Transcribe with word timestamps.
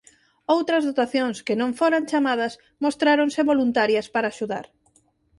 Outras 0.55 0.83
dotacións 0.89 1.37
que 1.45 1.55
non 1.61 1.71
foran 1.79 2.03
chamadas 2.11 2.53
mostráronse 2.83 3.41
voluntarias 3.51 4.07
para 4.13 4.29
axudar. 4.33 4.65